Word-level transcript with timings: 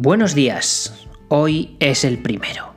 Buenos 0.00 0.36
días, 0.36 1.08
hoy 1.26 1.76
es 1.80 2.04
el 2.04 2.18
primero. 2.18 2.72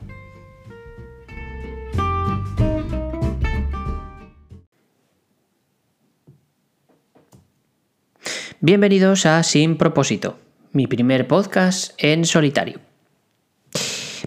Bienvenidos 8.59 9.27
a 9.27 9.43
Sin 9.43 9.77
propósito, 9.77 10.39
mi 10.71 10.87
primer 10.87 11.27
podcast 11.27 11.93
en 11.99 12.25
solitario. 12.25 12.79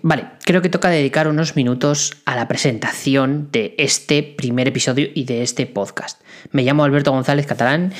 Vale, 0.02 0.28
creo 0.44 0.62
que 0.62 0.68
toca 0.68 0.88
dedicar 0.88 1.26
unos 1.26 1.56
minutos 1.56 2.18
a 2.26 2.36
la 2.36 2.46
presentación 2.46 3.48
de 3.50 3.74
este 3.76 4.22
primer 4.22 4.68
episodio 4.68 5.08
y 5.12 5.24
de 5.24 5.42
este 5.42 5.66
podcast. 5.66 6.20
Me 6.52 6.62
llamo 6.62 6.84
Alberto 6.84 7.10
González 7.10 7.46
Catalán 7.46 7.92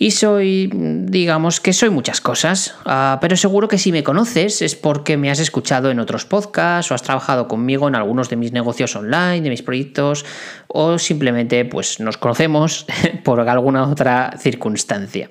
y 0.00 0.12
soy, 0.12 0.70
digamos 0.72 1.60
que 1.60 1.72
soy 1.72 1.90
muchas 1.90 2.20
cosas, 2.20 2.76
ah, 2.84 3.18
pero 3.20 3.36
seguro 3.36 3.66
que 3.66 3.78
si 3.78 3.90
me 3.90 4.04
conoces 4.04 4.62
es 4.62 4.76
porque 4.76 5.16
me 5.16 5.28
has 5.28 5.40
escuchado 5.40 5.90
en 5.90 5.98
otros 5.98 6.24
podcasts 6.24 6.92
o 6.92 6.94
has 6.94 7.02
trabajado 7.02 7.48
conmigo 7.48 7.88
en 7.88 7.96
algunos 7.96 8.30
de 8.30 8.36
mis 8.36 8.52
negocios 8.52 8.94
online, 8.94 9.40
de 9.40 9.50
mis 9.50 9.62
proyectos 9.62 10.24
o 10.68 10.98
simplemente 10.98 11.64
pues 11.64 11.98
nos 11.98 12.16
conocemos 12.16 12.86
por 13.24 13.40
alguna 13.40 13.88
otra 13.88 14.36
circunstancia. 14.38 15.30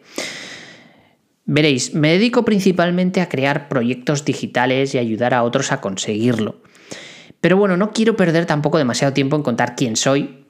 Veréis, 1.46 1.94
me 1.94 2.12
dedico 2.12 2.44
principalmente 2.44 3.22
a 3.22 3.30
crear 3.30 3.70
proyectos 3.70 4.26
digitales 4.26 4.94
y 4.94 4.98
ayudar 4.98 5.34
a 5.34 5.44
otros 5.44 5.72
a 5.72 5.80
conseguirlo. 5.80 6.62
Pero 7.40 7.56
bueno, 7.56 7.78
no 7.78 7.92
quiero 7.92 8.18
perder 8.18 8.46
tampoco 8.46 8.78
demasiado 8.78 9.14
tiempo 9.14 9.38
en 9.38 9.44
contar 9.44 9.78
quién 9.78 9.96
soy, 9.96 10.47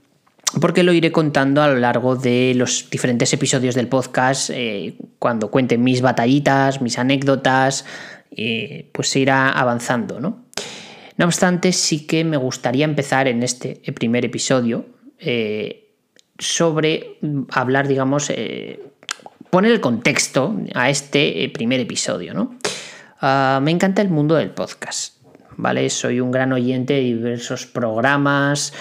porque 0.61 0.83
lo 0.83 0.93
iré 0.93 1.11
contando 1.11 1.61
a 1.61 1.67
lo 1.67 1.75
largo 1.75 2.15
de 2.15 2.53
los 2.55 2.89
diferentes 2.89 3.31
episodios 3.33 3.75
del 3.75 3.87
podcast, 3.87 4.49
eh, 4.53 4.95
cuando 5.19 5.51
cuente 5.51 5.77
mis 5.77 6.01
batallitas, 6.01 6.81
mis 6.81 6.97
anécdotas, 6.97 7.85
eh, 8.31 8.89
pues 8.93 9.09
se 9.09 9.19
irá 9.19 9.49
avanzando, 9.49 10.19
¿no? 10.19 10.45
No 11.17 11.25
obstante, 11.25 11.73
sí 11.73 12.05
que 12.05 12.23
me 12.23 12.37
gustaría 12.37 12.85
empezar 12.85 13.27
en 13.27 13.43
este 13.43 13.81
primer 13.93 14.23
episodio 14.23 14.85
eh, 15.19 15.93
sobre 16.37 17.17
hablar, 17.49 17.87
digamos, 17.87 18.29
poner 19.49 19.71
el 19.71 19.81
contexto 19.81 20.55
a 20.75 20.89
este 20.89 21.43
eh, 21.43 21.49
primer 21.49 21.79
episodio, 21.79 22.33
¿no? 22.33 22.55
Ah, 23.21 23.59
me 23.61 23.71
encanta 23.71 24.01
el 24.01 24.09
mundo 24.09 24.35
del 24.35 24.51
podcast, 24.51 25.17
¿vale? 25.55 25.89
Soy 25.89 26.19
un 26.19 26.31
gran 26.31 26.53
oyente 26.53 26.93
de 26.93 27.01
diversos 27.01 27.65
programas 27.65 28.73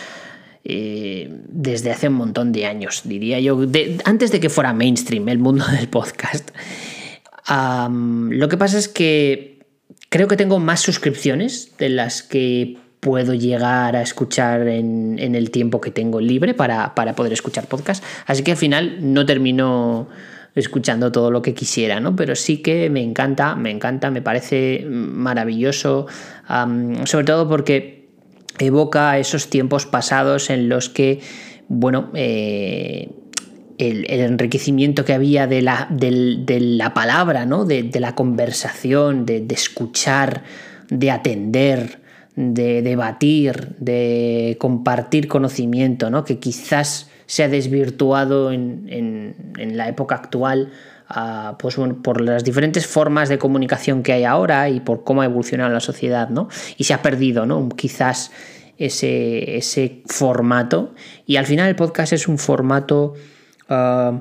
eh, 0.68 1.28
desde 1.46 1.92
hace 1.92 2.08
un 2.08 2.14
montón 2.14 2.50
de 2.50 2.66
años, 2.66 3.02
diría 3.04 3.38
yo, 3.38 3.56
antes 4.04 4.32
de 4.32 4.40
que 4.40 4.48
fuera 4.48 4.72
mainstream 4.72 5.28
el 5.28 5.38
mundo 5.38 5.64
del 5.70 5.88
podcast. 5.88 6.50
lo 7.48 8.48
que 8.48 8.56
pasa 8.56 8.78
es 8.78 8.88
que 8.88 9.60
creo 10.08 10.26
que 10.26 10.36
tengo 10.36 10.58
más 10.58 10.80
suscripciones 10.80 11.76
de 11.78 11.90
las 11.90 12.24
que 12.24 12.78
puedo 12.98 13.34
llegar 13.34 13.94
a 13.94 14.02
escuchar 14.02 14.66
en, 14.66 15.18
el 15.20 15.52
tiempo 15.52 15.80
que 15.80 15.92
tengo 15.92 16.20
libre 16.20 16.52
para, 16.52 16.96
para 16.96 17.14
poder 17.14 17.32
escuchar 17.32 17.68
podcast. 17.68 18.02
Así 18.26 18.42
que 18.42 18.50
al 18.50 18.56
final 18.56 18.98
no 19.00 19.24
termino 19.24 20.08
escuchando 20.56 21.12
todo 21.12 21.30
lo 21.30 21.42
que 21.42 21.54
quisiera, 21.54 22.00
¿no? 22.00 22.16
Pero 22.16 22.34
sí 22.34 22.58
que 22.58 22.90
me 22.90 23.04
encanta, 23.04 23.54
me 23.54 23.70
encanta, 23.70 24.10
me 24.10 24.22
parece 24.22 24.84
maravilloso, 24.88 26.06
sobre 27.04 27.24
todo 27.24 27.48
porque 27.48 27.95
evoca 28.58 29.18
esos 29.18 29.50
tiempos 29.50 29.86
pasados 29.86 30.50
en 30.50 30.68
los 30.68 30.88
que, 30.88 31.20
bueno, 31.68 32.10
eh, 32.14 33.10
el, 33.78 34.06
enriquecimiento 34.08 35.04
que 35.04 35.12
había 35.12 35.46
de 35.46 35.62
la, 35.62 35.88
la 35.90 36.94
palabra, 36.94 37.46
¿no? 37.46 37.64
De, 37.64 37.90
la 38.00 38.14
conversación, 38.14 39.26
de, 39.26 39.46
escuchar, 39.50 40.42
de 40.88 41.10
atender, 41.10 42.00
de 42.34 42.82
debatir, 42.82 43.76
de 43.78 44.56
compartir 44.58 45.28
conocimiento, 45.28 46.10
¿no? 46.10 46.24
Que 46.24 46.38
quizás 46.38 47.10
se 47.26 47.42
ha 47.42 47.48
desvirtuado 47.48 48.52
en, 48.52 49.34
la 49.56 49.88
época 49.88 50.14
actual 50.14 50.70
pues, 51.58 51.76
por 52.02 52.20
las 52.20 52.44
diferentes 52.44 52.86
formas 52.86 53.28
de 53.28 53.38
comunicación 53.38 54.02
que 54.02 54.12
hay 54.12 54.24
ahora 54.24 54.68
y 54.68 54.80
por 54.80 55.04
cómo 55.04 55.22
ha 55.22 55.24
evolucionado 55.24 55.72
la 55.72 55.80
sociedad, 55.80 56.28
¿no? 56.28 56.48
Y 56.76 56.84
se 56.84 56.94
ha 56.94 57.02
perdido, 57.02 57.46
¿no? 57.46 57.68
Quizás 57.68 58.32
ese, 58.78 59.56
ese 59.56 60.02
formato. 60.06 60.94
Y 61.26 61.36
al 61.36 61.46
final 61.46 61.68
el 61.68 61.76
podcast 61.76 62.12
es 62.12 62.28
un 62.28 62.38
formato 62.38 63.14
ah, 63.68 64.18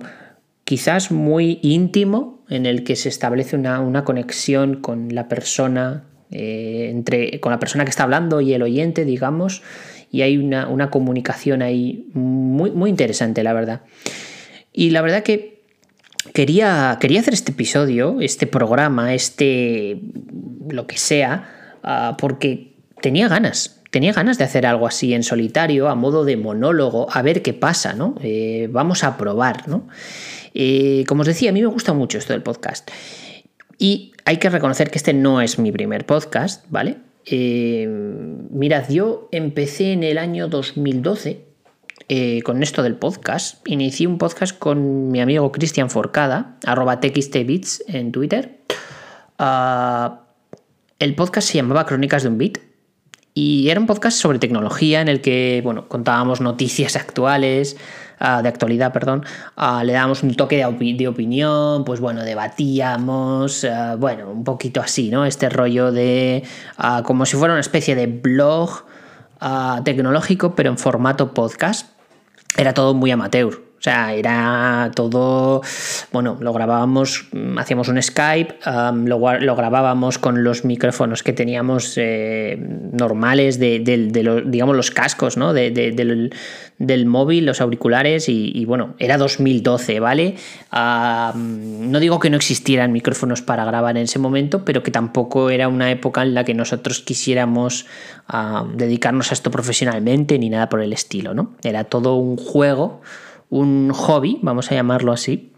quizás 0.64 1.12
muy 1.12 1.60
íntimo 1.62 2.44
en 2.50 2.66
el 2.66 2.84
que 2.84 2.96
se 2.96 3.10
establece 3.10 3.56
una, 3.56 4.04
conexión 4.04 4.82
con 4.82 5.14
la 5.14 5.28
persona, 5.28 6.04
eh, 6.30 6.90
entre, 6.92 7.40
con 7.40 7.52
la 7.52 7.60
persona 7.60 7.84
que 7.84 7.90
está 7.90 8.04
hablando 8.04 8.42
y 8.42 8.54
el 8.54 8.62
oyente, 8.62 9.06
digamos 9.06 9.64
y 10.16 10.22
hay 10.22 10.38
una, 10.38 10.90
comunicación 10.92 11.62
ahí 11.62 12.08
muy, 12.14 12.72
muy 12.72 12.90
interesante, 12.90 13.44
la 13.44 13.52
verdad. 13.52 13.82
Y 14.72 14.92
la 14.92 15.02
verdad 15.02 15.24
que 15.24 15.55
quería, 16.36 16.98
quería 17.00 17.22
hacer 17.22 17.34
este 17.34 17.54
episodio, 17.54 18.18
este 18.20 18.46
programa, 18.46 19.16
este 19.16 20.02
lo 20.70 20.86
que 20.86 20.98
sea, 20.98 21.80
ah, 21.82 22.18
porque 22.20 22.76
tenía 23.02 23.30
ganas, 23.30 23.82
tenía 23.90 24.12
ganas 24.12 24.38
de 24.38 24.44
hacer 24.44 24.66
algo 24.66 24.86
así 24.86 25.14
en 25.14 25.24
solitario, 25.24 25.88
a 25.88 25.96
modo 25.96 26.26
de 26.26 26.36
monólogo, 26.36 27.08
a 27.10 27.22
ver 27.22 27.42
qué 27.42 27.54
pasa, 27.54 27.94
¿no? 27.94 28.16
Eh, 28.22 28.68
vamos 28.70 29.06
a 29.06 29.18
probar, 29.18 29.68
¿no? 29.70 29.88
Eh, 30.54 31.06
como 31.08 31.22
os 31.22 31.28
decía, 31.28 31.52
a 31.52 31.54
mí 31.54 31.62
me 31.62 31.68
gusta 31.68 31.94
mucho 31.94 32.18
esto 32.18 32.34
del 32.34 32.44
podcast. 32.44 32.92
Y 33.78 34.12
hay 34.26 34.38
que 34.38 34.50
reconocer 34.50 34.92
que 34.92 34.98
este 34.98 35.14
no 35.14 35.42
es 35.42 35.58
mi 35.58 35.72
primer 35.72 36.06
podcast, 36.06 36.66
¿vale? 36.70 36.98
Eh, 37.26 37.88
mirad, 38.50 38.90
yo 38.90 39.30
empecé 39.32 39.94
en 39.94 40.04
el 40.04 40.18
año 40.18 40.50
2012 40.50 41.55
eh, 42.08 42.42
con 42.44 42.62
esto 42.62 42.84
del 42.84 42.96
podcast. 42.96 43.68
Inicié 43.68 44.06
un 44.06 44.20
podcast 44.20 44.58
con 44.58 45.10
mi 45.10 45.22
amigo 45.22 45.52
Cristian 45.52 45.90
Forcada, 45.90 46.58
arroba 46.64 47.00
txtbits 47.00 47.84
en 47.88 48.12
Twitter. 48.12 48.60
Ah, 49.40 50.22
el 51.00 51.16
podcast 51.16 51.48
se 51.48 51.56
llamaba 51.56 51.86
Crónicas 51.88 52.22
de 52.22 52.30
un 52.30 52.38
Bit 52.38 52.60
y 53.34 53.70
era 53.70 53.80
un 53.80 53.88
podcast 53.88 54.20
sobre 54.20 54.38
tecnología 54.38 55.02
en 55.02 55.08
el 55.08 55.22
que 55.22 55.62
bueno, 55.64 55.88
contábamos 55.88 56.42
noticias 56.42 56.96
actuales, 56.96 57.76
Ah, 58.18 58.42
de 58.42 58.48
actualidad, 58.48 58.94
perdón, 58.94 59.26
ah, 59.58 59.84
le 59.84 59.92
dábamos 59.92 60.24
un 60.24 60.36
toque 60.36 60.56
de, 60.56 61.08
opinión, 61.08 61.84
pues 61.84 62.00
bueno, 62.00 62.24
debatíamos, 62.24 63.68
bueno, 64.00 64.30
un 64.30 64.46
poquito 64.46 64.80
así, 64.80 65.10
¿no? 65.10 65.26
Este 65.26 65.50
rollo 65.50 65.92
de 65.92 66.44
como 67.04 67.26
si 67.26 67.36
fuera 67.36 67.54
una 67.54 67.62
especie 67.62 67.94
de 67.94 68.08
blog 68.08 68.86
tecnológico, 69.84 70.56
pero 70.56 70.70
en 70.70 70.78
formato 70.78 71.34
podcast. 71.34 71.95
Era 72.58 72.74
todo 72.74 72.94
muy 72.94 73.12
amateur. 73.12 73.65
O 73.86 73.88
sea, 73.88 74.16
era 74.16 74.90
todo, 74.96 75.62
bueno, 76.12 76.38
lo 76.40 76.54
grabábamos, 76.54 77.28
mm, 77.32 77.60
hacíamos 77.60 77.88
un 77.88 78.02
Skype, 78.02 78.56
lo, 79.06 79.56
grabábamos 79.56 80.18
con 80.18 80.44
los 80.44 80.66
micrófonos 80.66 81.22
que 81.22 81.34
teníamos 81.34 81.94
eh, 81.98 82.58
normales 82.58 83.60
de, 83.60 83.84
los, 84.24 84.50
digamos, 84.50 84.76
los 84.76 84.90
cascos, 84.90 85.38
¿no? 85.38 85.54
del, 85.54 87.06
móvil, 87.06 87.46
los 87.46 87.62
auriculares 87.62 88.28
y, 88.28 88.66
bueno, 88.66 88.96
era 88.98 89.20
2012, 89.20 90.00
¿vale? 90.00 90.34
no 90.74 92.00
digo 92.00 92.20
que 92.20 92.32
no 92.32 92.38
existieran 92.38 92.92
micrófonos 92.92 93.44
para 93.44 93.66
grabar 93.66 93.98
en 93.98 94.06
ese 94.06 94.18
momento, 94.18 94.66
pero 94.66 94.82
que 94.82 94.90
tampoco 94.90 95.52
era 95.52 95.68
una 95.68 95.92
época 95.92 96.24
en 96.24 96.34
la 96.34 96.44
que 96.44 96.56
nosotros 96.56 97.02
quisiéramos 97.02 97.86
dedicarnos 98.74 99.30
a 99.30 99.36
esto 99.36 99.52
profesionalmente 99.52 100.40
ni 100.40 100.50
nada 100.50 100.70
por 100.70 100.82
el 100.82 100.92
estilo, 100.92 101.36
¿no? 101.36 101.54
Era 101.62 101.84
todo 101.84 102.16
un 102.16 102.36
juego 102.38 103.04
un 103.50 103.92
hobby, 103.94 104.40
vamos 104.42 104.72
a 104.72 104.76
llamarlo 104.76 105.12
así, 105.12 105.52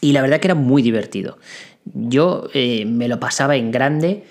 y 0.00 0.12
la 0.12 0.22
verdad 0.22 0.40
que 0.40 0.48
era 0.48 0.54
muy 0.54 0.82
divertido. 0.82 1.38
Yo 1.84 2.48
eh, 2.54 2.84
me 2.86 3.08
lo 3.08 3.20
pasaba 3.20 3.56
en 3.56 3.70
grande 3.70 4.24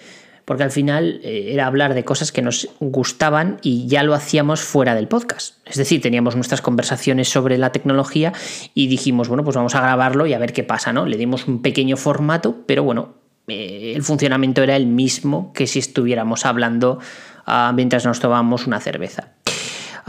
porque 0.50 0.64
al 0.64 0.72
final 0.72 1.22
eh, 1.24 1.50
era 1.54 1.68
hablar 1.68 1.94
de 1.94 2.04
cosas 2.04 2.32
que 2.32 2.42
nos 2.42 2.70
gustaban 2.80 3.60
y 3.62 3.86
ya 3.86 4.02
lo 4.02 4.16
hacíamos 4.16 4.62
fuera 4.62 4.96
del 4.96 5.08
podcast. 5.08 5.58
Es 5.68 5.78
decir, 5.78 6.02
teníamos 6.02 6.36
nuestras 6.36 6.62
conversaciones 6.62 7.30
sobre 7.30 7.60
la 7.60 7.72
tecnología 7.72 8.34
y 8.74 8.88
dijimos, 8.88 9.28
bueno, 9.28 9.44
pues 9.44 9.56
vamos 9.56 9.76
a 9.76 9.82
grabarlo 9.82 10.26
y 10.26 10.34
a 10.34 10.40
ver 10.40 10.52
qué 10.52 10.64
pasa, 10.64 10.92
¿no? 10.92 11.06
Le 11.06 11.18
dimos 11.18 11.48
un 11.48 11.62
pequeño 11.62 11.98
formato, 11.98 12.64
pero 12.66 12.82
bueno, 12.82 13.14
eh, 13.48 13.94
el 13.96 14.02
funcionamiento 14.02 14.64
era 14.64 14.76
el 14.76 14.88
mismo 14.88 15.54
que 15.54 15.68
si 15.68 15.78
estuviéramos 15.78 16.48
hablando 16.48 16.98
ah, 17.46 17.72
mientras 17.76 18.04
nos 18.08 18.20
tomábamos 18.20 18.66
una 18.66 18.80
cerveza. 18.80 19.34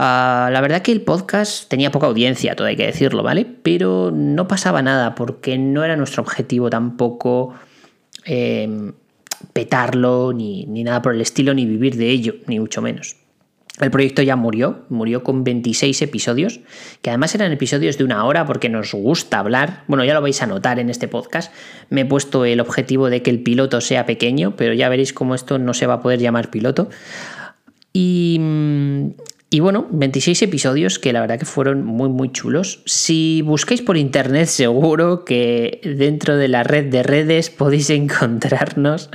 Ah, 0.03 0.49
la 0.51 0.61
verdad 0.61 0.81
que 0.81 0.91
el 0.91 1.01
podcast 1.01 1.69
tenía 1.69 1.91
poca 1.91 2.07
audiencia, 2.07 2.55
todo 2.55 2.65
hay 2.65 2.75
que 2.75 2.87
decirlo, 2.87 3.21
¿vale? 3.21 3.45
Pero 3.45 4.09
no 4.11 4.47
pasaba 4.47 4.81
nada 4.81 5.13
porque 5.13 5.59
no 5.59 5.83
era 5.83 5.95
nuestro 5.95 6.23
objetivo 6.23 6.71
tampoco 6.71 7.53
em, 8.25 8.93
petarlo, 9.53 10.33
ni, 10.33 10.65
nada 10.65 11.03
por 11.03 11.13
el 11.13 11.21
estilo, 11.21 11.53
ni 11.53 11.67
vivir 11.67 11.97
de 11.97 12.09
ello, 12.09 12.33
ni 12.47 12.59
mucho 12.59 12.81
menos. 12.81 13.15
el 13.79 13.91
proyecto 13.91 14.23
ya 14.23 14.35
murió, 14.35 14.85
murió 14.89 15.21
con 15.23 15.43
26 15.43 16.01
episodios, 16.01 16.61
que 17.03 17.11
además 17.11 17.35
eran 17.35 17.51
episodios 17.51 17.99
de 17.99 18.03
una 18.03 18.25
hora 18.25 18.47
porque 18.47 18.69
nos 18.69 18.95
gusta 18.95 19.37
hablar. 19.37 19.83
Bueno, 19.87 20.03
ya 20.03 20.15
lo 20.15 20.21
vais 20.23 20.41
a 20.41 20.47
notar 20.47 20.79
en 20.79 20.89
este 20.89 21.09
podcast. 21.09 21.53
Me 21.91 22.01
he 22.01 22.05
puesto 22.05 22.45
el 22.45 22.59
objetivo 22.59 23.11
de 23.11 23.21
que 23.21 23.29
el 23.29 23.43
piloto 23.43 23.81
sea 23.81 24.07
pequeño, 24.07 24.55
pero 24.55 24.73
ya 24.73 24.89
veréis 24.89 25.13
cómo 25.13 25.35
esto 25.35 25.59
no 25.59 25.75
se 25.75 25.85
va 25.85 25.93
a 25.95 26.01
poder 26.01 26.19
llamar 26.19 26.49
piloto. 26.49 26.89
Y, 27.93 28.39
y 29.53 29.59
bueno, 29.59 29.85
26 29.91 30.43
episodios 30.43 30.97
que 30.97 31.11
la 31.11 31.19
verdad 31.19 31.37
que 31.37 31.45
fueron 31.45 31.83
muy 31.83 32.07
muy 32.07 32.31
chulos. 32.31 32.81
Si 32.85 33.41
buscáis 33.41 33.81
por 33.81 33.97
internet 33.97 34.45
seguro 34.47 35.25
que 35.25 35.81
dentro 35.83 36.37
de 36.37 36.47
la 36.47 36.63
red 36.63 36.85
de 36.85 37.03
redes 37.03 37.49
podéis 37.49 37.89
encontrarnos 37.91 39.09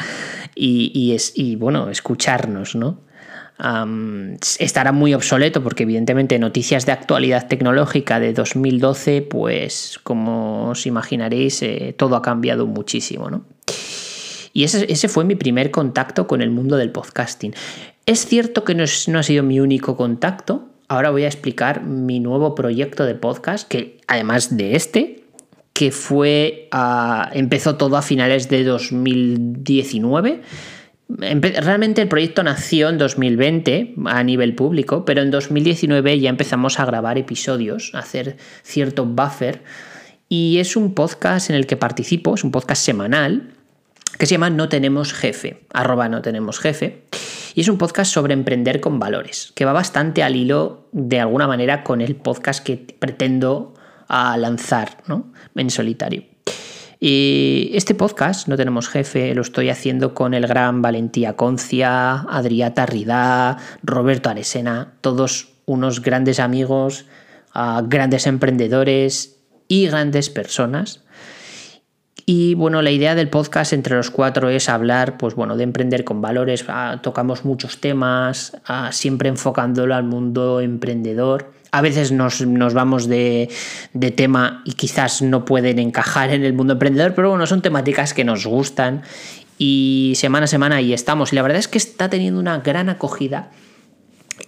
y, 0.55 1.13
es, 1.13 1.33
y 1.35 1.57
bueno, 1.57 1.91
escucharnos, 1.91 2.77
¿no? 2.77 3.05
estará 4.59 4.93
muy 4.93 5.15
obsoleto 5.15 5.63
porque 5.63 5.85
evidentemente 5.85 6.39
noticias 6.39 6.85
de 6.85 6.93
actualidad 6.93 7.49
tecnológica 7.49 8.21
de 8.21 8.35
2012, 8.35 9.23
pues 9.23 9.99
como 10.03 10.69
os 10.69 10.85
imaginaréis, 10.85 11.63
eh, 11.63 11.95
todo 11.97 12.17
ha 12.17 12.23
cambiado 12.23 12.67
muchísimo, 12.67 13.31
¿no? 13.31 13.47
Y 14.57 14.65
ese, 14.65 15.09
fue 15.09 15.27
mi 15.27 15.35
primer 15.35 15.71
contacto 15.71 16.27
con 16.27 16.41
el 16.41 16.51
mundo 16.51 16.79
del 16.79 16.91
podcasting. 16.91 17.53
Es 18.07 18.27
cierto 18.27 18.65
que 18.65 18.75
no, 18.75 18.85
ha 18.85 19.23
sido 19.23 19.43
mi 19.43 19.61
único 19.61 19.97
contacto. 19.97 20.69
Ahora 20.89 21.11
voy 21.11 21.25
a 21.25 21.29
explicar 21.29 21.83
mi 21.83 22.21
nuevo 22.21 22.55
proyecto 22.55 23.05
de 23.05 23.17
podcast, 23.17 23.69
que 23.69 23.99
además 24.07 24.57
de 24.57 24.77
este, 24.77 25.25
que 25.73 25.91
fue, 25.91 26.69
uh, 26.73 27.29
empezó 27.33 27.77
todo 27.77 27.97
a 27.97 28.03
finales 28.03 28.49
de 28.49 28.65
2019 28.65 30.43
Realmente 31.09 32.03
el 32.03 32.09
proyecto 32.09 32.43
nació 32.43 32.89
en 32.89 32.99
2020 32.99 33.95
a 34.07 34.25
nivel 34.25 34.57
público, 34.57 35.05
pero 35.05 35.23
en 35.23 35.31
2019 35.31 36.19
ya 36.19 36.31
empezamos 36.31 36.81
a 36.81 36.85
grabar 36.85 37.17
episodios, 37.17 37.93
a 37.95 38.01
hacer 38.01 38.37
cierto 38.65 39.05
buffer. 39.05 39.63
Y 40.29 40.59
es 40.59 40.75
un 40.75 40.95
podcast 40.95 41.51
en 41.51 41.57
el 41.57 41.67
que 41.67 41.77
participo, 41.77 42.35
es 42.35 42.43
un 42.43 42.51
podcast 42.51 42.83
semanal, 42.85 43.51
que 44.19 44.27
se 44.27 44.33
llama 44.33 44.51
No 44.51 44.69
tenemos 44.69 45.13
jefe, 45.13 45.61
arroba 45.73 46.09
no 46.09 46.23
tenemos 46.23 46.59
jefe. 46.59 47.05
Y 47.57 47.63
es 47.63 47.69
un 47.69 47.79
podcast 47.79 48.13
sobre 48.13 48.35
emprender 48.35 48.81
con 48.81 48.99
valores, 48.99 49.51
que 49.55 49.65
va 49.65 49.73
bastante 49.73 50.23
al 50.23 50.37
hilo 50.37 50.89
de 50.93 51.21
alguna 51.21 51.49
manera 51.49 51.85
con 51.85 52.03
el 52.03 52.15
podcast 52.15 52.63
que 52.63 52.77
pretendo 52.77 53.73
lanzar 54.11 54.99
¿no? 55.07 55.33
en 55.55 55.71
solitario. 55.71 56.25
Y 57.01 57.71
este 57.73 57.95
podcast, 57.95 58.47
No 58.47 58.59
tenemos 58.59 58.91
jefe, 58.91 59.35
lo 59.35 59.41
estoy 59.41 59.71
haciendo 59.71 60.13
con 60.13 60.35
el 60.35 60.47
gran 60.47 60.83
Valentía 60.83 61.35
Concia, 61.35 62.27
Adriata 62.29 62.85
Ridá, 62.85 63.57
Roberto 63.83 64.29
Aresena, 64.29 64.93
todos 65.01 65.49
unos 65.65 66.03
grandes 66.03 66.41
amigos, 66.41 67.07
ah, 67.55 67.83
grandes 67.87 68.27
emprendedores 68.27 69.39
y 69.67 69.87
grandes 69.87 70.29
personas. 70.29 71.06
Y 72.29 72.55
bueno, 72.55 72.83
la 72.83 72.91
idea 72.91 73.15
del 73.15 73.29
podcast 73.29 73.73
entre 73.73 73.95
los 73.95 74.11
cuatro 74.11 74.49
es 74.49 74.69
hablar, 74.69 75.17
pues 75.17 75.37
bueno, 75.37 75.57
de 75.57 75.63
emprender 75.63 76.03
con 76.03 76.21
valores. 76.21 76.65
Ah, 76.67 76.99
tocamos 77.01 77.45
muchos 77.45 77.81
temas, 77.81 78.57
ah, 78.67 78.91
siempre 78.91 79.29
enfocándolo 79.29 79.95
al 79.95 80.03
mundo 80.03 80.61
emprendedor. 80.61 81.53
A 81.71 81.83
veces 81.83 82.11
nos, 82.11 82.43
vamos 82.75 83.07
de, 83.07 83.49
tema 84.17 84.63
y 84.65 84.73
quizás 84.73 85.23
no 85.23 85.45
pueden 85.45 85.79
encajar 85.79 86.31
en 86.31 86.43
el 86.43 86.53
mundo 86.53 86.73
emprendedor, 86.73 87.15
pero 87.15 87.31
bueno, 87.31 87.47
son 87.47 87.63
temáticas 87.63 88.13
que 88.13 88.25
nos 88.25 88.45
gustan 88.45 89.03
y 89.57 90.15
semana 90.17 90.45
a 90.45 90.49
semana 90.49 90.77
ahí 90.77 90.93
estamos. 90.93 91.33
Y 91.33 91.37
la 91.37 91.43
verdad 91.43 91.61
es 91.61 91.69
que 91.69 91.79
está 91.79 92.11
teniendo 92.11 92.41
una 92.41 92.59
gran 92.59 92.89
acogida 92.89 93.53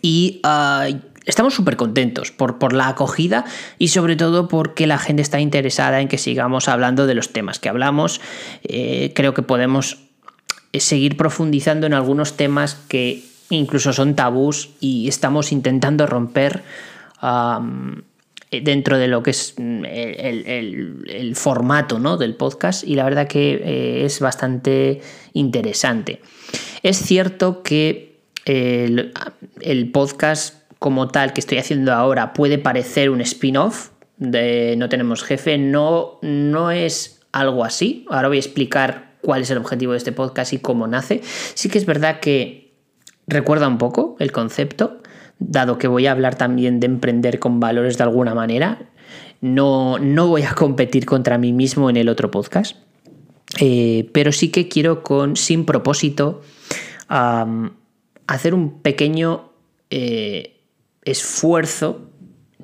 y 0.03 0.41
ah, 0.43 0.89
estamos 1.29 1.55
súper 1.55 1.77
contentos 1.77 2.33
por, 2.33 2.59
por, 2.59 2.73
la 2.73 2.89
acogida 2.89 3.45
y 3.79 3.89
sobre 3.89 4.17
todo 4.17 4.49
porque 4.49 4.87
la 4.87 4.99
gente 4.99 5.23
está 5.23 5.39
interesada 5.39 6.01
en 6.01 6.09
que 6.09 6.19
sigamos 6.19 6.69
hablando 6.69 7.07
de 7.07 7.15
los 7.15 7.33
temas 7.33 7.61
que 7.61 7.69
hablamos. 7.69 8.21
Eh, 8.65 9.13
creo 9.15 9.35
que 9.35 9.43
podemos 9.43 9.99
seguir 10.73 11.17
profundizando 11.17 11.87
en 11.87 11.95
algunos 11.95 12.37
temas 12.37 12.75
que 12.89 13.25
incluso 13.51 13.93
son 13.93 14.17
tabús 14.17 14.71
y 14.81 15.09
estamos 15.09 15.53
intentando 15.53 16.07
romper 16.07 16.63
dentro 18.51 18.99
de 18.99 19.09
lo 19.09 19.23
que 19.23 19.31
es 19.31 19.55
mm, 19.57 19.85
el, 19.85 21.33
formato 21.35 21.99
¿no? 21.99 22.17
del 22.17 22.35
podcast 22.35 22.85
y 22.85 22.95
la 22.95 23.05
verdad 23.05 23.29
que 23.29 23.61
eh, 23.63 24.05
es 24.05 24.21
bastante 24.21 25.01
interesante. 25.35 26.21
Es 26.83 26.99
cierto 26.99 27.63
que 27.63 28.17
el, 28.45 29.91
podcast 29.93 30.57
como 30.79 31.09
tal 31.09 31.33
que 31.33 31.41
estoy 31.41 31.59
haciendo 31.59 31.93
ahora 31.93 32.33
puede 32.33 32.59
parecer 32.59 33.11
un 33.11 33.21
spin-off 33.21 33.91
de 34.17 34.75
No 34.77 34.89
tenemos 34.89 35.23
jefe, 35.23 35.59
no, 35.59 36.19
no 36.23 36.71
es 36.71 37.21
algo 37.33 37.65
así. 37.65 38.05
Ahora 38.11 38.29
voy 38.29 38.39
a 38.39 38.41
explicar 38.41 39.17
cuál 39.23 39.43
es 39.43 39.51
el 39.51 39.59
objetivo 39.59 39.93
de 39.93 39.99
este 39.99 40.13
podcast 40.13 40.53
y 40.53 40.59
cómo 40.59 40.87
nace. 40.87 41.21
Sí 41.55 41.69
que 41.69 41.79
es 41.79 41.87
verdad 41.87 42.21
que 42.21 42.75
recuerda 43.27 43.69
un 43.69 43.79
poco 43.79 44.17
el 44.19 44.33
concepto, 44.33 45.03
dado 45.39 45.79
que 45.79 45.87
voy 45.87 46.07
a 46.07 46.13
hablar 46.13 46.37
también 46.37 46.81
de 46.81 46.87
emprender 46.87 47.39
con 47.39 47.61
valores 47.61 47.97
de 47.99 48.05
alguna 48.05 48.35
manera, 48.35 48.79
no, 49.41 49.99
no 49.99 50.27
voy 50.27 50.43
a 50.43 50.55
competir 50.55 51.07
contra 51.07 51.39
mí 51.39 51.53
mismo 51.53 51.91
en 51.91 51.97
el 51.97 52.09
otro 52.09 52.31
podcast, 52.31 52.77
eh, 53.61 54.09
pero 54.13 54.33
sí 54.33 54.51
que 54.51 54.69
quiero 54.69 55.03
con 55.03 55.37
sin 55.37 55.65
propósito 55.65 56.43
hacer 58.27 58.53
un 58.53 58.83
pequeño 58.83 59.51
eh, 59.91 60.57
esfuerzo 61.10 62.10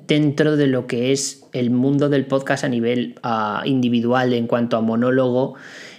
dentro 0.07 0.55
de 0.55 0.67
lo 0.67 0.87
que 0.87 1.11
es 1.11 1.47
el 1.53 1.71
mundo 1.71 2.09
del 2.09 2.25
podcast 2.25 2.63
a 2.63 2.69
nivel 2.69 3.19
ah, 3.23 3.63
individual 3.65 4.33
en 4.33 4.47
cuanto 4.47 4.77
a 4.77 4.81
monólogo. 4.81 5.55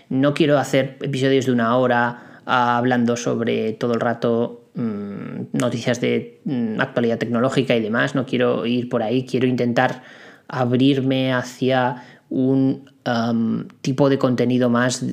No 0.09 0.35
quiero 0.35 0.59
hacer 0.59 0.97
episodios 1.01 1.47
de 1.47 1.53
una 1.53 1.77
hora 1.77 2.41
ah, 2.47 2.77
hablando 2.77 3.17
sobre 3.17 3.73
todo 3.73 3.95
el 3.95 4.01
rato 4.01 4.67
Mm, 4.77 5.57
noticias 5.57 6.03
de 6.03 6.43
mm, 6.45 6.83
actualidad 6.83 7.17
tecnológica 7.17 7.75
y 7.75 7.81
demás, 7.81 8.15
no 8.15 8.27
quiero 8.27 8.67
ir 8.67 8.91
por 8.91 9.03
ahí, 9.03 9.25
quiero 9.25 9.47
intentar 9.47 10.03
abrirme 10.49 11.33
hacia 11.33 12.05
un 12.29 12.85
tipo 13.81 14.11
de 14.11 14.19
contenido 14.19 14.69
más 14.69 15.07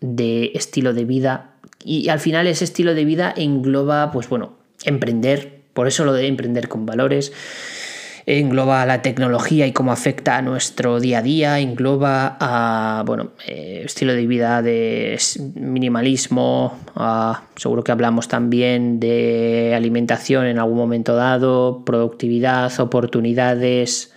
de 0.00 0.52
estilo 0.54 0.94
de 0.94 1.04
vida. 1.04 1.54
Y 1.84 2.08
al 2.08 2.20
final 2.20 2.46
ese 2.46 2.62
estilo 2.64 2.94
de 2.94 3.04
vida 3.04 3.34
engloba, 3.36 4.12
pues 4.12 4.28
bueno, 4.28 4.58
emprender, 4.84 5.59
por 5.72 5.86
eso 5.88 6.04
lo 6.04 6.12
de 6.12 6.26
emprender 6.26 6.68
con 6.68 6.86
valores, 6.86 7.32
engloba 8.26 8.84
la 8.86 9.02
tecnología 9.02 9.66
y 9.66 9.72
cómo 9.72 9.92
afecta 9.92 10.36
a 10.36 10.42
nuestro 10.42 11.00
día 11.00 11.18
a 11.18 11.22
día, 11.22 11.58
engloba 11.58 12.36
a, 12.38 13.02
bueno, 13.04 13.30
eh, 13.46 13.82
estilo 13.84 14.12
de 14.12 14.26
vida 14.26 14.62
de 14.62 15.18
minimalismo, 15.54 16.78
seguro 17.56 17.82
que 17.82 17.92
hablamos 17.92 18.28
también 18.28 19.00
de 19.00 19.72
alimentación 19.74 20.46
en 20.46 20.58
algún 20.58 20.76
momento 20.76 21.14
dado, 21.14 21.82
productividad, 21.84 22.78
oportunidades, 22.80 24.12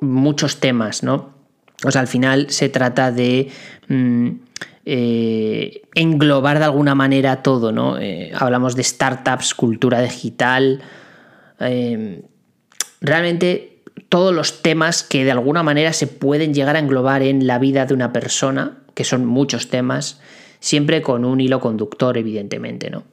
muchos 0.00 0.60
temas, 0.60 1.02
¿no? 1.02 1.40
O 1.84 1.90
sea, 1.90 2.02
al 2.02 2.08
final 2.08 2.50
se 2.50 2.68
trata 2.68 3.10
de... 3.10 3.48
Mm, 3.88 4.49
eh, 4.84 5.82
englobar 5.94 6.58
de 6.58 6.64
alguna 6.64 6.94
manera 6.94 7.42
todo, 7.42 7.72
¿no? 7.72 7.98
Eh, 7.98 8.32
hablamos 8.34 8.76
de 8.76 8.84
startups, 8.84 9.54
cultura 9.54 10.00
digital, 10.00 10.82
realmente 13.00 13.82
todos 14.08 14.34
los 14.34 14.62
temas 14.62 15.02
que 15.02 15.24
de 15.24 15.30
alguna 15.30 15.62
manera 15.62 15.92
se 15.92 16.06
pueden 16.06 16.54
llegar 16.54 16.76
a 16.76 16.78
englobar 16.78 17.22
en 17.22 17.46
la 17.46 17.58
vida 17.58 17.86
de 17.86 17.94
una 17.94 18.12
persona, 18.12 18.78
que 18.94 19.04
son 19.04 19.26
muchos 19.26 19.68
temas, 19.68 20.20
siempre 20.58 21.02
con 21.02 21.24
un 21.24 21.40
hilo 21.40 21.60
conductor, 21.60 22.16
evidentemente, 22.18 22.90
¿no? 22.90 23.04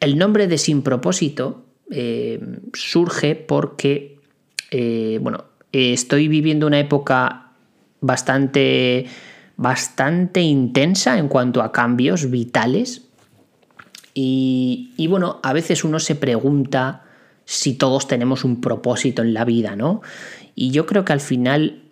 El 0.00 0.18
nombre 0.18 0.48
de 0.48 0.58
Sin 0.58 0.82
Propósito 0.82 1.64
eh, 1.90 2.40
surge 2.74 3.36
porque, 3.36 4.18
eh, 4.70 5.18
bueno, 5.22 5.44
estoy 5.72 6.28
viviendo 6.28 6.66
una 6.66 6.80
época 6.80 7.52
bastante, 8.00 9.06
bastante 9.56 10.40
intensa 10.42 11.18
en 11.18 11.28
cuanto 11.28 11.62
a 11.62 11.72
cambios 11.72 12.30
vitales. 12.30 13.02
Y, 14.14 15.06
bueno, 15.08 15.40
a 15.42 15.52
veces 15.52 15.84
uno 15.84 15.98
se 15.98 16.14
pregunta 16.14 17.04
si 17.44 17.74
todos 17.74 18.08
tenemos 18.08 18.44
un 18.44 18.60
propósito 18.60 19.22
en 19.22 19.34
la 19.34 19.44
vida, 19.44 19.76
¿no? 19.76 20.00
Y 20.54 20.70
yo 20.70 20.86
creo 20.86 21.04
que 21.04 21.12
al 21.12 21.20
final 21.20 21.82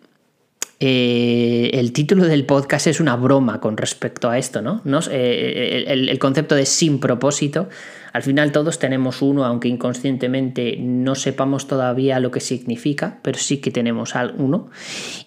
eh, 0.87 1.71
el 1.81 1.95
título 1.95 2.25
del 2.27 2.45
podcast 2.45 2.89
es 2.89 3.01
una 3.01 3.17
broma 3.17 3.59
con 3.59 3.79
respecto 3.79 4.29
a 4.29 4.37
esto, 4.37 4.61
¿no? 4.61 4.83
Eh, 5.11 5.85
el, 5.87 6.19
concepto 6.19 6.55
de 6.55 6.67
sin 6.67 7.01
propósito. 7.01 7.71
Al 8.13 8.23
final 8.23 8.53
todos 8.53 8.79
tenemos 8.79 9.23
uno, 9.23 9.47
aunque 9.47 9.69
inconscientemente 9.69 10.77
no 10.79 11.15
sepamos 11.15 11.67
todavía 11.69 12.21
lo 12.21 12.31
que 12.31 12.41
significa, 12.41 13.19
pero 13.23 13.39
sí 13.39 13.63
que 13.63 13.71
tenemos 13.71 14.13
uno. 14.37 14.69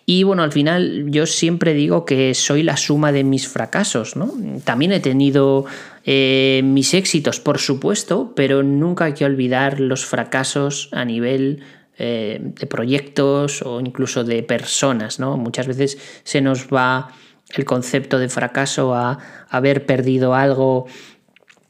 Y 0.05 0.21
bueno, 0.21 0.43
al 0.43 0.51
final 0.51 1.07
yo 1.07 1.25
siempre 1.25 1.73
digo 1.73 2.05
que 2.05 2.35
soy 2.35 2.61
la 2.61 2.77
suma 2.77 3.11
de 3.11 3.23
mis 3.23 3.47
fracasos, 3.47 4.15
¿no? 4.15 4.31
También 4.63 4.91
he 4.91 4.99
tenido 4.99 5.65
eh, 6.05 6.61
mis 6.63 6.93
éxitos, 6.93 7.39
por 7.39 7.57
supuesto, 7.57 8.31
pero 8.35 8.61
nunca 8.61 9.05
hay 9.05 9.13
que 9.13 9.25
olvidar 9.25 9.79
los 9.79 10.05
fracasos 10.05 10.89
a 10.91 11.03
nivel 11.03 11.63
eh, 11.99 12.37
de 12.39 12.67
proyectos 12.67 13.63
o 13.63 13.79
incluso 13.79 14.23
de 14.23 14.43
personas. 14.43 15.19
¿no? 15.19 15.35
Muchas 15.35 15.65
veces 15.65 15.97
se 16.23 16.41
nos 16.41 16.67
va 16.67 17.09
el 17.49 17.65
concepto 17.65 18.19
de 18.19 18.29
fracaso 18.29 18.93
a 18.93 19.17
haber 19.49 19.87
perdido 19.87 20.35
algo 20.35 20.85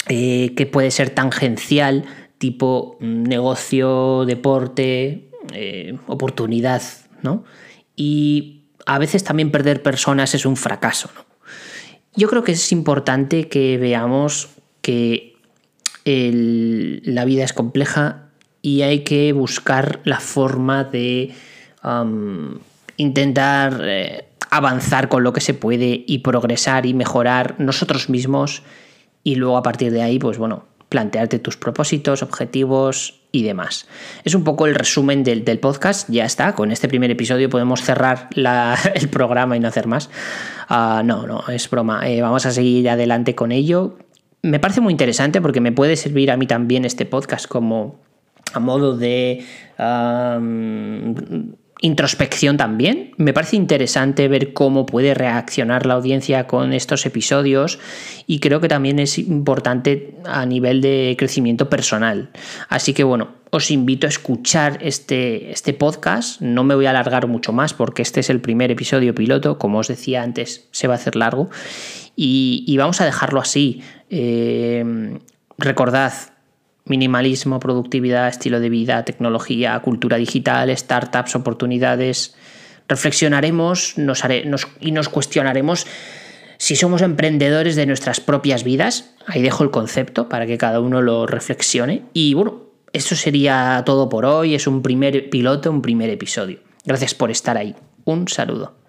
eh, 0.09 0.53
que 0.57 0.65
puede 0.65 0.91
ser 0.91 1.11
tangencial, 1.11 2.03
tipo 2.39 2.97
mm, 2.99 3.23
negocio, 3.23 4.25
deporte, 4.25 5.29
eh, 5.53 5.97
oportunidad. 6.07 6.81
¿no? 7.21 7.45
Y 7.95 8.65
a 8.85 8.99
veces 8.99 9.23
también 9.23 9.49
perder 9.49 9.81
personas 9.81 10.35
es 10.35 10.45
un 10.45 10.57
fracaso. 10.57 11.09
Yo 12.17 12.27
creo 12.27 12.43
que 12.43 12.51
es 12.51 12.73
importante 12.73 13.47
que 13.47 13.77
veamos 13.77 14.49
que 14.81 15.37
la 16.03 17.23
vida 17.23 17.45
es 17.45 17.53
compleja 17.53 18.26
y 18.61 18.81
hay 18.81 19.03
que 19.03 19.33
buscar 19.33 19.99
la 20.03 20.19
forma 20.19 20.83
de 20.83 21.33
intentar 22.97 23.81
eh, 23.83 24.25
avanzar 24.49 25.09
con 25.09 25.23
lo 25.23 25.33
que 25.33 25.41
se 25.41 25.53
puede 25.53 26.03
y 26.05 26.19
progresar 26.19 26.85
y 26.85 26.93
mejorar 26.93 27.55
nosotros 27.59 28.09
mismos 28.09 28.63
y 29.23 29.35
luego 29.35 29.57
a 29.57 29.63
partir 29.63 29.91
de 29.91 30.01
ahí, 30.01 30.19
pues 30.19 30.37
bueno, 30.37 30.65
plantearte 30.89 31.39
tus 31.39 31.57
propósitos, 31.57 32.23
objetivos 32.23 33.21
y 33.31 33.43
demás. 33.43 33.87
Es 34.23 34.35
un 34.35 34.43
poco 34.43 34.67
el 34.67 34.75
resumen 34.75 35.23
del, 35.23 35.43
podcast, 35.59 36.09
ya 36.09 36.25
está, 36.25 36.53
con 36.53 36.71
este 36.71 36.87
primer 36.87 37.11
episodio 37.11 37.49
podemos 37.49 37.81
cerrar 37.81 38.29
el 38.95 39.09
programa 39.09 39.57
y 39.57 39.59
no 39.59 39.67
hacer 39.67 39.87
más. 39.87 40.09
Ah, 40.69 41.01
no, 41.03 41.27
no, 41.27 41.43
es 41.49 41.69
broma, 41.69 42.07
eh, 42.09 42.21
vamos 42.21 42.45
a 42.45 42.51
seguir 42.51 42.89
adelante 42.89 43.35
con 43.35 43.51
ello. 43.51 43.97
Me 44.43 44.59
parece 44.59 44.81
muy 44.81 44.91
interesante 44.91 45.41
porque 45.41 45.61
me 45.61 45.71
puede 45.71 45.95
servir 45.95 46.31
a 46.31 46.37
mí 46.37 46.47
también 46.47 46.85
este 46.85 47.05
podcast 47.05 47.47
como 47.47 47.99
a 48.53 48.59
modo 48.59 48.97
de 48.97 49.45
introspección 51.81 52.57
también. 52.57 53.11
Me 53.17 53.33
parece 53.33 53.55
interesante 53.55 54.27
ver 54.27 54.53
cómo 54.53 54.85
puede 54.85 55.13
reaccionar 55.13 55.85
la 55.85 55.93
audiencia 55.95 56.47
con 56.47 56.73
estos 56.73 57.05
episodios 57.05 57.79
y 58.25 58.39
creo 58.39 58.59
que 58.61 58.67
también 58.67 58.99
es 58.99 59.17
importante 59.19 60.15
a 60.25 60.45
nivel 60.45 60.81
de 60.81 61.15
crecimiento 61.17 61.69
personal. 61.69 62.31
Así 62.69 62.93
que 62.93 63.03
bueno, 63.03 63.29
os 63.51 63.71
invito 63.71 64.07
a 64.07 64.09
escuchar 64.09 64.79
este, 64.81 65.51
este 65.51 65.73
podcast. 65.73 66.41
No 66.41 66.63
me 66.63 66.75
voy 66.75 66.87
a 66.87 66.89
alargar 66.89 67.27
mucho 67.27 67.53
más 67.53 67.73
porque 67.73 68.01
este 68.01 68.21
es 68.21 68.29
el 68.29 68.41
primer 68.41 68.71
episodio 68.71 69.13
piloto. 69.13 69.57
Como 69.57 69.79
os 69.79 69.87
decía 69.87 70.23
antes, 70.23 70.67
se 70.71 70.87
va 70.87 70.95
a 70.95 70.97
hacer 70.97 71.15
largo. 71.15 71.49
Y, 72.15 72.75
vamos 72.77 72.99
a 72.99 73.05
dejarlo 73.05 73.39
así. 73.39 73.83
Eh, 74.09 75.19
recordad, 75.59 76.13
minimalismo, 76.89 77.59
productividad, 77.59 78.27
estilo 78.27 78.59
de 78.59 78.69
vida, 78.69 79.05
tecnología, 79.05 79.79
cultura 79.79 80.17
digital, 80.17 80.75
startups, 80.75 81.35
oportunidades. 81.35 82.35
Reflexionaremos 82.87 83.95
y 84.79 84.91
nos 84.91 85.09
cuestionaremos 85.09 85.87
si 86.57 86.75
somos 86.75 87.01
emprendedores 87.01 87.75
de 87.75 87.85
nuestras 87.85 88.19
propias 88.19 88.63
vidas. 88.63 89.13
Ahí 89.25 89.41
dejo 89.41 89.63
el 89.63 89.71
concepto 89.71 90.29
para 90.29 90.45
que 90.45 90.57
cada 90.57 90.79
uno 90.79 91.01
lo 91.01 91.27
reflexione. 91.27 92.03
Y 92.13 92.33
bueno, 92.33 92.63
eso 92.93 93.15
sería 93.15 93.83
todo 93.85 94.09
por 94.09 94.25
hoy. 94.25 94.55
Es 94.55 94.67
un 94.67 94.81
primer 94.81 95.29
piloto, 95.29 95.69
un 95.69 95.81
primer 95.81 96.09
episodio. 96.09 96.59
Gracias 96.85 97.13
por 97.13 97.31
estar 97.31 97.57
ahí. 97.57 97.75
Un 98.05 98.27
saludo. 98.27 98.86